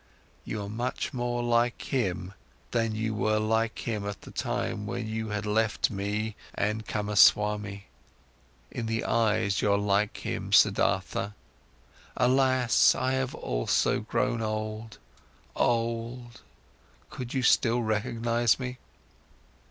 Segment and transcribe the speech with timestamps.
[0.45, 2.33] You are much more like him
[2.71, 7.83] than you were like him at that time when you had left me and Kamaswami.
[8.71, 11.33] In the eyes, you're like him, Siddhartha.
[12.17, 14.97] Alas, I have also grown old,
[15.55, 18.79] old—could you still recognise me?"